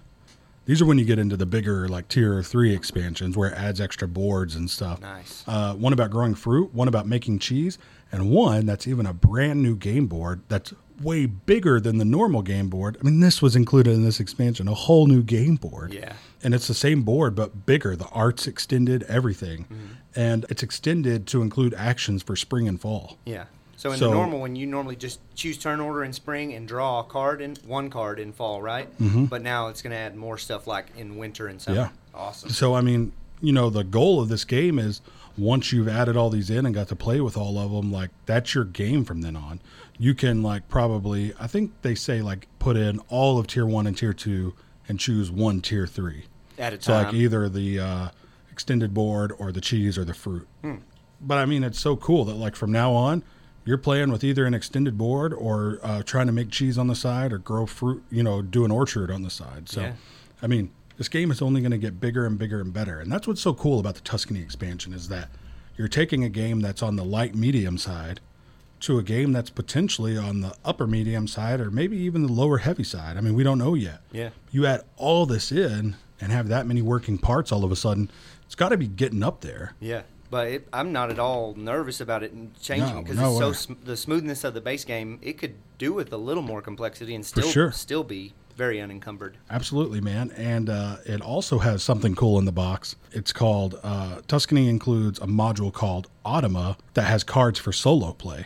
These 0.64 0.82
are 0.82 0.86
when 0.86 0.98
you 0.98 1.04
get 1.04 1.20
into 1.20 1.36
the 1.36 1.46
bigger, 1.46 1.90
like 1.90 2.08
tier 2.08 2.42
three 2.44 2.74
expansions, 2.74 3.36
where 3.36 3.50
it 3.50 3.58
adds 3.58 3.82
extra 3.82 4.08
boards 4.08 4.56
and 4.56 4.70
stuff. 4.70 5.02
Nice. 5.02 5.44
Uh, 5.46 5.74
one 5.74 5.92
about 5.92 6.12
growing 6.12 6.34
fruit, 6.34 6.74
one 6.74 6.88
about 6.88 7.08
making 7.08 7.40
cheese, 7.40 7.78
and 8.10 8.30
one 8.30 8.66
that's 8.66 8.88
even 8.88 9.06
a 9.06 9.14
brand 9.14 9.62
new 9.62 9.76
game 9.76 10.08
board 10.08 10.44
that's 10.48 10.74
way 11.04 11.26
bigger 11.26 11.80
than 11.80 11.98
the 11.98 12.06
normal 12.06 12.42
game 12.42 12.70
board. 12.70 12.98
I 13.00 13.04
mean, 13.04 13.20
this 13.20 13.42
was 13.42 13.56
included 13.56 13.94
in 13.94 14.04
this 14.04 14.20
expansion, 14.20 14.68
a 14.68 14.74
whole 14.74 15.08
new 15.08 15.24
game 15.24 15.56
board. 15.56 15.94
Yeah. 15.94 16.14
And 16.44 16.54
it's 16.56 16.68
the 16.68 16.74
same 16.74 17.04
board, 17.04 17.36
but 17.36 17.66
bigger. 17.66 17.96
The 17.96 18.08
art's 18.08 18.48
extended, 18.48 19.04
everything. 19.04 19.66
And 20.16 20.46
it's 20.50 20.64
extended 20.64 21.28
to 21.28 21.42
include 21.42 21.74
actions 21.76 22.24
for 22.24 22.36
spring 22.36 22.68
and 22.68 22.80
fall. 22.82 23.18
Yeah. 23.26 23.46
So 23.78 23.92
in 23.92 23.98
So- 23.98 24.10
the 24.10 24.16
normal 24.16 24.40
one, 24.42 24.56
you 24.56 24.68
normally 24.68 24.96
just 24.96 25.20
choose 25.36 25.58
turn 25.58 25.80
order 25.80 26.04
in 26.04 26.14
spring 26.14 26.54
and 26.54 26.68
draw 26.68 27.00
a 27.00 27.04
card 27.04 27.42
in 27.42 27.56
one 27.66 27.90
card 27.90 28.20
in 28.20 28.32
fall, 28.32 28.62
right? 28.62 28.88
Mm-hmm. 29.00 29.26
But 29.26 29.42
now 29.42 29.68
it's 29.70 29.82
going 29.82 29.92
to 29.92 29.98
add 29.98 30.16
more 30.16 30.38
stuff 30.38 30.68
like 30.68 30.88
in 30.98 31.18
winter 31.18 31.48
and 31.48 31.62
summer. 31.62 31.78
Yeah. 31.78 31.90
Awesome. 32.14 32.50
So 32.50 32.76
I 32.76 32.82
mean, 32.82 33.12
you 33.42 33.52
know, 33.52 33.70
the 33.70 33.84
goal 33.84 34.22
of 34.22 34.30
this 34.30 34.46
game 34.46 34.80
is 34.80 35.02
once 35.38 35.72
you've 35.72 35.88
added 35.88 36.16
all 36.16 36.30
these 36.30 36.50
in 36.50 36.66
and 36.66 36.76
got 36.76 36.88
to 36.90 36.96
play 36.96 37.22
with 37.22 37.38
all 37.38 37.58
of 37.58 37.72
them, 37.72 37.92
like 37.92 38.12
that's 38.26 38.54
your 38.54 38.64
game 38.64 39.04
from 39.04 39.22
then 39.22 39.36
on. 39.36 39.60
You 39.98 40.14
can 40.14 40.42
like 40.44 40.68
probably, 40.68 41.34
I 41.40 41.48
think 41.48 41.72
they 41.82 41.96
say 41.96 42.22
like 42.22 42.48
put 42.60 42.78
in 42.78 43.00
all 43.10 43.40
of 43.40 43.48
tier 43.48 43.66
one 43.66 43.88
and 43.88 43.98
tier 43.98 44.14
two 44.14 44.54
and 44.88 45.00
choose 45.00 45.32
one 45.32 45.62
tier 45.62 45.88
three. 45.88 46.26
At 46.58 46.74
a 46.74 46.78
time. 46.78 46.82
So 46.82 46.94
like 46.94 47.14
either 47.14 47.50
the 47.50 47.80
uh, 47.80 48.10
extended 48.52 48.94
board 48.94 49.34
or 49.38 49.52
the 49.52 49.62
cheese 49.62 49.98
or 49.98 50.06
the 50.06 50.14
fruit. 50.14 50.48
Hmm. 50.62 50.76
But 51.20 51.38
I 51.38 51.46
mean, 51.46 51.64
it's 51.64 51.80
so 51.80 51.96
cool 51.96 52.26
that 52.26 52.36
like 52.36 52.56
from 52.56 52.72
now 52.72 52.94
on, 52.94 53.24
you're 53.64 53.78
playing 53.78 54.12
with 54.12 54.24
either 54.24 54.46
an 54.46 54.54
extended 54.54 54.98
board 54.98 55.34
or 55.34 55.80
uh, 55.84 56.02
trying 56.04 56.26
to 56.26 56.34
make 56.34 56.50
cheese 56.50 56.78
on 56.78 56.88
the 56.88 56.96
side 56.96 57.32
or 57.32 57.38
grow 57.38 57.66
fruit. 57.66 58.04
You 58.10 58.24
know, 58.24 58.42
do 58.42 58.66
an 58.66 58.72
orchard 58.72 59.12
on 59.12 59.22
the 59.24 59.30
side. 59.30 59.70
So. 59.70 59.82
Yeah. 59.82 59.94
I 60.42 60.48
mean, 60.48 60.72
this 60.98 61.10
game 61.10 61.32
is 61.32 61.42
only 61.42 61.62
going 61.62 61.72
to 61.72 61.78
get 61.78 62.00
bigger 62.00 62.26
and 62.26 62.38
bigger 62.38 62.62
and 62.62 62.74
better. 62.74 63.00
And 63.00 63.12
that's 63.12 63.28
what's 63.28 63.42
so 63.42 63.54
cool 63.54 63.80
about 63.80 63.96
the 63.96 64.02
Tuscany 64.02 64.42
expansion 64.42 64.94
is 64.94 65.08
that 65.10 65.30
you're 65.78 65.88
taking 65.88 66.24
a 66.24 66.30
game 66.30 66.62
that's 66.62 66.84
on 66.84 66.96
the 66.96 67.04
light 67.04 67.36
medium 67.36 67.78
side 67.78 68.20
to 68.82 68.98
a 68.98 69.04
game 69.04 69.32
that's 69.32 69.50
potentially 69.50 70.18
on 70.18 70.42
the 70.42 70.56
upper 70.66 70.88
medium 70.88 71.28
side 71.28 71.62
or 71.62 71.70
maybe 71.70 71.98
even 71.98 72.24
the 72.24 72.32
lower 72.32 72.58
heavy 72.58 72.84
side. 72.84 73.16
I 73.16 73.22
mean, 73.22 73.36
we 73.36 73.44
don't 73.44 73.58
know 73.58 73.76
yet. 73.76 74.02
Yeah. 74.12 74.30
You 74.52 74.66
add 74.66 74.82
all 74.98 75.26
this 75.26 75.52
in 75.52 75.96
and 76.20 76.32
have 76.32 76.48
that 76.50 76.66
many 76.68 76.82
working 76.82 77.18
parts 77.18 77.52
all 77.52 77.64
of 77.64 77.72
a 77.72 77.76
sudden, 77.76 78.10
it's 78.46 78.56
got 78.56 78.70
to 78.70 78.78
be 78.78 78.88
getting 78.88 79.24
up 79.24 79.42
there. 79.42 79.74
Yeah. 79.80 80.02
But 80.32 80.48
it, 80.48 80.68
I'm 80.72 80.94
not 80.94 81.12
at 81.12 81.20
all 81.20 81.54
nervous 81.56 82.00
about 82.00 82.24
it 82.24 82.34
changing 82.62 83.04
because 83.04 83.18
no 83.18 83.32
it's 83.32 83.40
so 83.40 83.52
sm- 83.52 83.84
the 83.84 83.98
smoothness 83.98 84.44
of 84.46 84.54
the 84.54 84.62
base 84.62 84.86
game. 84.86 85.20
It 85.22 85.38
could 85.38 85.56
do 85.78 85.94
with 85.94 86.14
a 86.14 86.18
little 86.18 86.44
more 86.44 86.62
complexity 86.62 87.16
and 87.16 87.26
still 87.26 87.50
sure. 87.50 87.72
still 87.72 88.04
be 88.04 88.34
very 88.52 88.80
unencumbered. 88.82 89.38
Absolutely, 89.50 90.02
man. 90.02 90.32
And 90.32 90.70
uh, 90.70 90.98
it 91.06 91.22
also 91.22 91.60
has 91.60 91.84
something 91.84 92.16
cool 92.16 92.38
in 92.40 92.46
the 92.46 92.52
box. 92.52 92.96
It's 93.12 93.32
called 93.34 93.80
uh, 93.84 94.22
Tuscany 94.28 94.68
includes 94.68 95.20
a 95.20 95.26
module 95.28 95.72
called 95.74 96.08
Automa 96.26 96.78
that 96.94 97.04
has 97.04 97.24
cards 97.24 97.60
for 97.60 97.72
solo 97.72 98.14
play. 98.14 98.46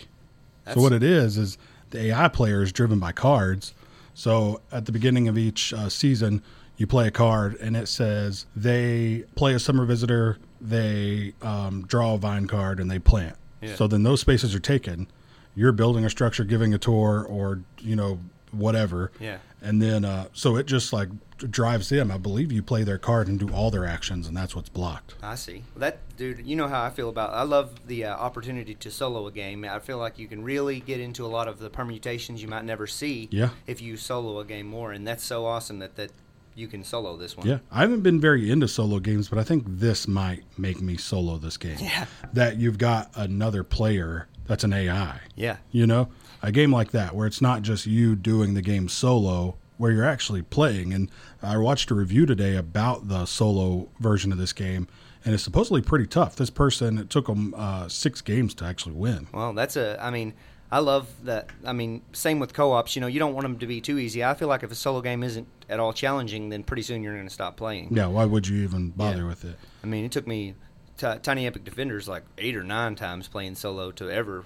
That's- 0.64 0.76
so 0.76 0.82
what 0.82 0.94
it 0.94 1.04
is 1.04 1.38
is 1.38 1.58
the 1.92 2.06
AI 2.08 2.28
player 2.28 2.62
is 2.64 2.72
driven 2.72 3.00
by 3.00 3.12
cards. 3.12 3.74
So 4.14 4.62
at 4.72 4.86
the 4.86 4.92
beginning 4.92 5.28
of 5.28 5.38
each 5.38 5.74
uh, 5.74 5.90
season, 5.90 6.42
you 6.78 6.88
play 6.88 7.08
a 7.08 7.12
card, 7.12 7.56
and 7.56 7.76
it 7.78 7.88
says 7.88 8.46
they 8.56 9.24
play 9.36 9.54
a 9.54 9.60
summer 9.60 9.86
visitor, 9.86 10.38
they 10.60 11.34
um, 11.42 11.86
draw 11.88 12.16
a 12.16 12.18
vine 12.18 12.48
card, 12.48 12.80
and 12.80 12.90
they 12.90 13.00
plant. 13.00 13.36
Yeah. 13.62 13.76
So 13.76 13.88
then 13.88 14.04
those 14.04 14.22
spaces 14.22 14.54
are 14.56 14.60
taken. 14.60 15.08
You're 15.56 15.72
building 15.72 16.04
a 16.04 16.10
structure, 16.10 16.44
giving 16.44 16.74
a 16.74 16.78
tour, 16.78 17.26
or 17.30 17.62
you 17.80 17.96
know 17.96 18.20
whatever. 18.52 19.12
Yeah. 19.20 19.38
And 19.62 19.82
then 19.82 20.06
uh, 20.06 20.28
so 20.34 20.56
it 20.58 20.66
just 20.66 20.94
like 20.94 21.10
drives 21.38 21.90
them. 21.90 22.12
I 22.12 22.18
believe 22.18 22.52
you 22.52 22.62
play 22.62 22.84
their 22.84 22.98
card 22.98 23.28
and 23.28 23.40
do 23.40 23.50
all 23.50 23.72
their 23.72 23.86
actions, 23.86 24.28
and 24.28 24.36
that's 24.36 24.56
what's 24.56 24.70
blocked. 24.70 25.16
I 25.22 25.36
see. 25.36 25.64
That 25.76 26.00
dude, 26.18 26.46
you 26.46 26.56
know 26.56 26.68
how 26.68 26.84
I 26.84 26.90
feel 26.90 27.10
about. 27.10 27.34
I 27.34 27.44
love 27.44 27.88
the 27.88 28.06
uh, 28.06 28.16
opportunity 28.16 28.76
to 28.76 28.92
solo 28.92 29.28
a 29.28 29.32
game. 29.32 29.66
I 29.66 29.80
feel 29.80 29.98
like 29.98 30.20
you 30.20 30.28
can 30.28 30.44
really 30.44 30.80
get 30.80 31.00
into 31.00 31.26
a 31.26 31.28
lot 31.28 31.48
of 31.48 31.60
the 31.60 31.70
permutations 31.70 32.42
you 32.42 32.48
might 32.48 32.66
never 32.66 32.88
see. 32.88 33.28
Yeah. 33.32 33.50
If 33.68 33.82
you 33.82 33.98
solo 33.98 34.40
a 34.40 34.46
game 34.46 34.68
more, 34.68 34.92
and 34.92 35.08
that's 35.08 35.24
so 35.24 35.46
awesome 35.46 35.80
that 35.80 35.96
that 35.96 36.12
you 36.56 36.68
can 36.68 36.84
solo 36.84 37.18
this 37.18 37.36
one. 37.36 37.48
Yeah, 37.48 37.60
I 37.70 37.82
haven't 37.82 38.02
been 38.02 38.22
very 38.22 38.50
into 38.50 38.68
solo 38.68 39.00
games, 39.00 39.28
but 39.28 39.38
I 39.38 39.44
think 39.44 39.66
this 39.68 40.08
might 40.08 40.44
make 40.58 40.82
me 40.82 40.98
solo 40.98 41.38
this 41.38 41.58
game. 41.58 41.78
Yeah. 41.86 42.06
That 42.34 42.58
you've 42.58 42.78
got 42.78 43.12
another 43.16 43.64
player 43.64 44.28
that's 44.48 44.64
an 44.64 44.74
AI. 44.74 45.20
Yeah. 45.36 45.58
You 45.72 45.88
know, 45.88 46.10
a 46.42 46.52
game 46.52 46.72
like 46.72 46.92
that 46.92 47.16
where 47.16 47.28
it's 47.28 47.42
not 47.42 47.62
just 47.62 47.86
you 47.86 48.16
doing 48.16 48.54
the 48.54 48.62
game 48.62 48.88
solo, 48.90 49.58
where 49.78 49.92
you're 49.92 50.06
actually 50.06 50.42
playing. 50.42 50.94
And 50.94 51.10
I 51.42 51.58
watched 51.58 51.92
a 51.92 51.96
review 51.96 52.26
today 52.26 52.56
about 52.56 53.08
the 53.08 53.26
solo 53.26 53.90
version 54.00 54.32
of 54.32 54.38
this 54.38 54.54
game, 54.54 54.88
and 55.24 55.34
it's 55.34 55.44
supposedly 55.44 55.82
pretty 55.82 56.08
tough. 56.08 56.36
This 56.36 56.50
person, 56.50 56.98
it 56.98 57.10
took 57.10 57.28
them 57.28 57.54
uh, 57.58 57.88
six 57.88 58.22
games 58.22 58.54
to 58.56 58.66
actually 58.66 58.96
win. 58.96 59.28
Well, 59.34 59.54
that's 59.54 59.76
a. 59.76 59.98
I 60.04 60.12
mean, 60.12 60.34
I 60.72 60.80
love 60.80 61.08
that. 61.26 61.50
I 61.66 61.74
mean, 61.74 62.02
same 62.14 62.40
with 62.40 62.54
co-ops. 62.54 62.96
You 62.96 63.02
know, 63.02 63.08
you 63.08 63.20
don't 63.20 63.34
want 63.34 63.44
them 63.44 63.58
to 63.60 63.68
be 63.68 63.82
too 63.82 63.98
easy. 64.00 64.24
I 64.24 64.34
feel 64.36 64.48
like 64.48 64.64
if 64.64 64.72
a 64.72 64.76
solo 64.76 65.02
game 65.02 65.24
isn't 65.24 65.48
at 65.70 65.80
all 65.80 65.94
challenging, 65.94 66.50
then 66.50 66.64
pretty 66.64 66.84
soon 66.84 67.02
you're 67.02 67.14
going 67.16 67.28
to 67.28 67.34
stop 67.34 67.58
playing. 67.58 67.90
Yeah, 67.92 68.06
why 68.08 68.26
would 68.26 68.48
you 68.48 68.64
even 68.64 68.90
bother 68.92 69.24
Yeah. 69.24 69.28
with 69.28 69.46
it? 69.46 69.58
I 69.84 69.88
mean, 69.88 70.06
it 70.06 70.12
took 70.12 70.28
me 70.28 70.54
t- 70.98 71.08
Tiny 71.22 71.48
Epic 71.48 71.64
Defenders 71.64 72.08
like 72.08 72.24
eight 72.38 72.56
or 72.56 72.64
nine 72.64 72.96
times 72.96 73.28
playing 73.28 73.56
solo 73.56 73.92
to 73.92 74.10
ever 74.10 74.46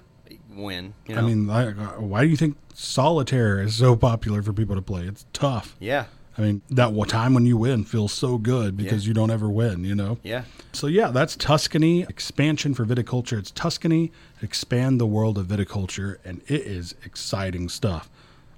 win. 0.54 0.94
You 1.06 1.14
know? 1.16 1.20
I 1.22 1.24
mean, 1.24 1.46
like, 1.46 1.76
uh, 1.78 2.00
why 2.00 2.22
do 2.22 2.28
you 2.28 2.36
think 2.36 2.56
solitaire 2.74 3.60
is 3.60 3.74
so 3.74 3.96
popular 3.96 4.42
for 4.42 4.52
people 4.52 4.76
to 4.76 4.82
play? 4.82 5.02
It's 5.02 5.26
tough. 5.32 5.76
yeah, 5.78 6.04
I 6.38 6.42
mean, 6.42 6.62
that 6.70 6.94
time 7.08 7.34
when 7.34 7.44
you 7.44 7.56
win 7.56 7.84
feels 7.84 8.12
so 8.12 8.38
good 8.38 8.76
because 8.76 9.04
Yeah. 9.04 9.08
you 9.08 9.14
don't 9.14 9.30
ever 9.30 9.50
win, 9.50 9.84
you 9.84 9.94
know? 9.94 10.18
yeah, 10.22 10.44
So, 10.72 10.86
yeah, 10.86 11.08
that's 11.10 11.36
Tuscany 11.36 12.02
expansion 12.02 12.72
for 12.74 12.86
viticulture. 12.86 13.38
It's 13.38 13.50
Tuscany, 13.50 14.12
expand 14.40 15.00
the 15.00 15.06
world 15.06 15.36
of 15.36 15.46
viticulture, 15.48 16.16
and 16.24 16.40
it 16.46 16.62
is 16.62 16.94
exciting 17.04 17.68
stuff. 17.68 18.08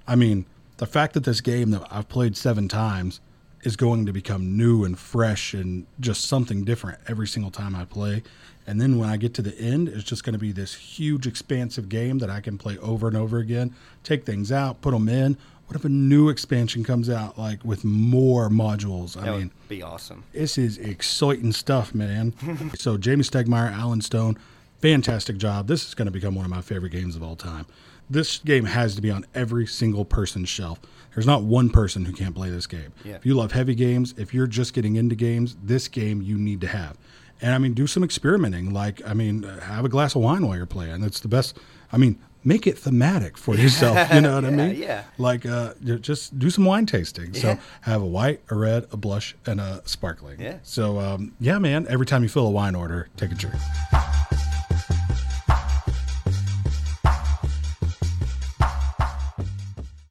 I 0.07 0.15
mean, 0.15 0.45
the 0.77 0.85
fact 0.85 1.13
that 1.13 1.23
this 1.23 1.41
game 1.41 1.71
that 1.71 1.85
I've 1.91 2.07
played 2.07 2.37
seven 2.37 2.67
times 2.67 3.19
is 3.63 3.75
going 3.75 4.05
to 4.05 4.13
become 4.13 4.57
new 4.57 4.83
and 4.83 4.97
fresh 4.97 5.53
and 5.53 5.85
just 5.99 6.25
something 6.25 6.63
different 6.63 6.99
every 7.07 7.27
single 7.27 7.51
time 7.51 7.75
I 7.75 7.85
play. 7.85 8.23
And 8.65 8.79
then 8.79 8.97
when 8.97 9.09
I 9.09 9.17
get 9.17 9.33
to 9.35 9.41
the 9.41 9.57
end, 9.59 9.89
it's 9.89 10.03
just 10.03 10.23
going 10.23 10.33
to 10.33 10.39
be 10.39 10.51
this 10.51 10.73
huge, 10.73 11.27
expansive 11.27 11.89
game 11.89 12.19
that 12.19 12.29
I 12.29 12.39
can 12.39 12.57
play 12.57 12.77
over 12.77 13.07
and 13.07 13.17
over 13.17 13.39
again, 13.39 13.75
take 14.03 14.25
things 14.25 14.51
out, 14.51 14.81
put 14.81 14.91
them 14.91 15.09
in. 15.09 15.37
What 15.67 15.75
if 15.75 15.85
a 15.85 15.89
new 15.89 16.29
expansion 16.29 16.83
comes 16.83 17.09
out, 17.09 17.37
like 17.37 17.63
with 17.63 17.83
more 17.83 18.49
modules? 18.49 19.17
I 19.17 19.25
that 19.25 19.37
mean, 19.37 19.51
be 19.67 19.81
awesome. 19.81 20.23
this 20.33 20.57
is 20.57 20.77
exciting 20.77 21.51
stuff, 21.51 21.95
man. 21.95 22.33
so 22.75 22.97
Jamey 22.97 23.27
Stegmaier, 23.27 23.71
Alan 23.71 24.01
Stone, 24.01 24.37
fantastic 24.79 25.37
job. 25.37 25.67
This 25.67 25.87
is 25.87 25.93
going 25.93 26.05
to 26.05 26.11
become 26.11 26.35
one 26.35 26.45
of 26.45 26.51
my 26.51 26.61
favorite 26.61 26.91
games 26.91 27.15
of 27.15 27.23
all 27.23 27.35
time. 27.35 27.65
This 28.09 28.39
game 28.39 28.65
has 28.65 28.95
to 28.95 29.01
be 29.01 29.09
on 29.09 29.25
every 29.33 29.65
single 29.65 30.05
person's 30.05 30.49
shelf. 30.49 30.79
There's 31.15 31.27
not 31.27 31.43
one 31.43 31.69
person 31.69 32.05
who 32.05 32.13
can't 32.13 32.33
play 32.35 32.49
this 32.49 32.67
game. 32.67 32.91
Yeah. 33.03 33.13
If 33.15 33.25
you 33.25 33.33
love 33.35 33.51
heavy 33.51 33.75
games, 33.75 34.13
if 34.17 34.33
you're 34.33 34.47
just 34.47 34.73
getting 34.73 34.95
into 34.95 35.15
games, 35.15 35.55
this 35.63 35.87
game 35.87 36.21
you 36.21 36.37
need 36.37 36.61
to 36.61 36.67
have. 36.67 36.97
And 37.41 37.53
I 37.53 37.57
mean, 37.57 37.73
do 37.73 37.87
some 37.87 38.03
experimenting. 38.03 38.73
Like, 38.73 39.01
I 39.05 39.13
mean, 39.13 39.43
uh, 39.45 39.59
have 39.61 39.85
a 39.85 39.89
glass 39.89 40.15
of 40.15 40.21
wine 40.21 40.47
while 40.47 40.55
you're 40.55 40.65
playing. 40.65 41.01
That's 41.01 41.19
the 41.19 41.27
best. 41.27 41.57
I 41.91 41.97
mean, 41.97 42.17
make 42.43 42.65
it 42.67 42.77
thematic 42.77 43.37
for 43.37 43.55
yourself. 43.63 44.13
You 44.13 44.21
know 44.21 44.35
what 44.35 44.45
I 44.45 44.49
mean? 44.49 44.75
yeah. 44.75 45.03
Like, 45.17 45.45
uh, 45.45 45.73
just 45.99 46.39
do 46.39 46.49
some 46.49 46.63
wine 46.65 46.85
tasting. 46.85 47.33
So 47.33 47.57
have 47.81 48.01
a 48.01 48.05
white, 48.05 48.41
a 48.49 48.55
red, 48.55 48.87
a 48.91 48.97
blush, 48.97 49.35
and 49.45 49.59
a 49.59 49.81
sparkling. 49.85 50.39
Yeah. 50.39 50.59
So, 50.63 50.99
um, 50.99 51.33
yeah, 51.39 51.59
man, 51.59 51.85
every 51.89 52.05
time 52.05 52.23
you 52.23 52.29
fill 52.29 52.47
a 52.47 52.51
wine 52.51 52.75
order, 52.75 53.09
take 53.17 53.31
a 53.31 53.35
drink. 53.35 53.55